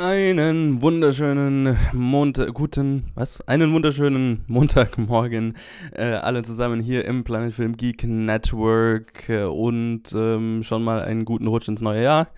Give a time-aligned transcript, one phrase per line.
[0.00, 3.40] Einen wunderschönen Montag, guten, was?
[3.48, 5.56] Einen wunderschönen Montagmorgen,
[5.92, 11.24] äh, alle zusammen hier im Planet Film Geek Network äh, und ähm, schon mal einen
[11.24, 12.28] guten Rutsch ins neue Jahr.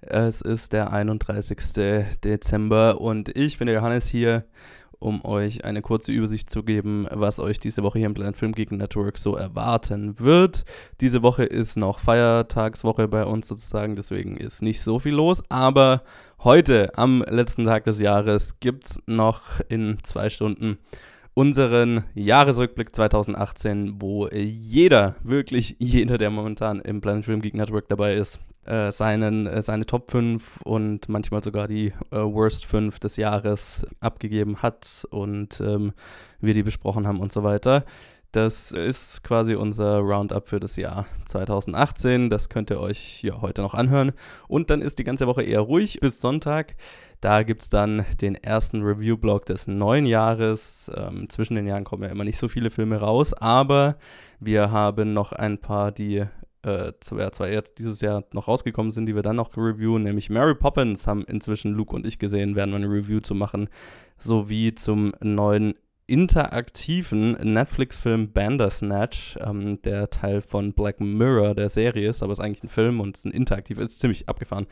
[0.00, 1.58] Es ist der 31.
[2.24, 4.46] Dezember und ich bin der Johannes hier
[5.02, 8.52] um euch eine kurze Übersicht zu geben, was euch diese Woche hier im Planet Film
[8.52, 10.64] Geek Network so erwarten wird.
[11.00, 15.42] Diese Woche ist noch Feiertagswoche bei uns sozusagen, deswegen ist nicht so viel los.
[15.48, 16.02] Aber
[16.42, 20.78] heute, am letzten Tag des Jahres, gibt es noch in zwei Stunden
[21.34, 28.14] unseren Jahresrückblick 2018, wo jeder, wirklich jeder, der momentan im Planet Film Geek Network dabei
[28.14, 33.16] ist, äh, seinen, äh, seine Top 5 und manchmal sogar die äh, Worst 5 des
[33.16, 35.92] Jahres abgegeben hat und ähm,
[36.40, 37.84] wir die besprochen haben und so weiter.
[38.32, 42.30] Das ist quasi unser Roundup für das Jahr 2018.
[42.30, 44.12] Das könnt ihr euch ja heute noch anhören.
[44.48, 46.76] Und dann ist die ganze Woche eher ruhig bis Sonntag.
[47.20, 50.90] Da gibt es dann den ersten Review-Blog des neuen Jahres.
[50.96, 53.98] Ähm, zwischen den Jahren kommen ja immer nicht so viele Filme raus, aber
[54.40, 56.24] wir haben noch ein paar, die
[56.62, 60.54] äh, zwar jetzt dieses Jahr noch rausgekommen sind, die wir dann noch reviewen, nämlich Mary
[60.54, 63.68] Poppins haben inzwischen Luke und ich gesehen, werden wir eine Review zu machen,
[64.16, 65.74] sowie zum neuen
[66.12, 72.44] interaktiven Netflix-Film Bandersnatch, ähm, der Teil von Black Mirror der Serie ist, aber es ist
[72.44, 74.66] eigentlich ein Film und es ist ein interaktiv, ist ziemlich abgefahren.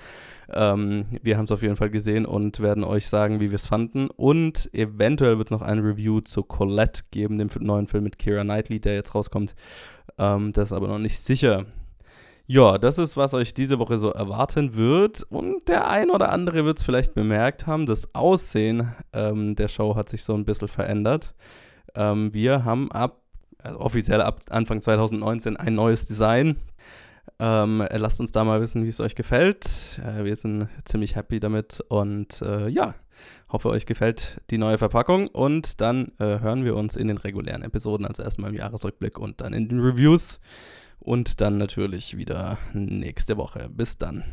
[0.52, 3.66] Ähm, wir haben es auf jeden Fall gesehen und werden euch sagen, wie wir es
[3.66, 4.11] fanden.
[4.11, 8.78] Und eventuell wird noch ein Review zu Colette geben, dem neuen Film mit Kira Knightley,
[8.78, 9.55] der jetzt rauskommt.
[10.18, 11.64] Ähm, das ist aber noch nicht sicher.
[12.52, 15.22] Ja, das ist, was euch diese Woche so erwarten wird.
[15.30, 19.94] Und der ein oder andere wird es vielleicht bemerkt haben, das Aussehen ähm, der Show
[19.94, 21.32] hat sich so ein bisschen verändert.
[21.94, 23.20] Ähm, wir haben ab,
[23.62, 26.56] also offiziell ab Anfang 2019 ein neues Design.
[27.38, 30.00] Ähm, lasst uns da mal wissen, wie es euch gefällt.
[30.04, 32.96] Äh, wir sind ziemlich happy damit und äh, ja,
[33.48, 35.28] hoffe, euch gefällt die neue Verpackung.
[35.28, 39.40] Und dann äh, hören wir uns in den regulären Episoden, also erstmal im Jahresrückblick und
[39.40, 40.40] dann in den Reviews
[41.00, 43.68] und dann natürlich wieder nächste Woche.
[43.68, 44.24] Bis dann.